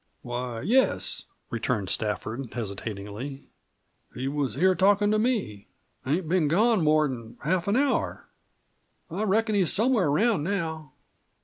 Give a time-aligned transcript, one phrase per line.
[0.23, 3.43] "Why, yes," returned Stafford, hesitatingly;
[4.15, 5.67] "he was here, talkin' to me.
[6.07, 8.27] Ain't been gone more'n half an hour.
[9.11, 10.93] I reckon he's somewhere around now."